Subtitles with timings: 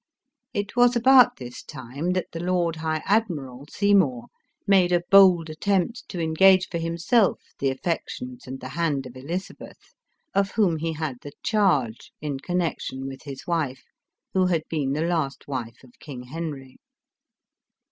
[0.51, 4.29] It was about this time that the lord high admiral, Sey mour,
[4.65, 9.93] made a bold attempt to engage for himself the affections and the hand of Elizabeth,
[10.33, 13.83] of whom he had the charge, in connection with his wife,
[14.33, 16.79] who had been the last wife of King Henry.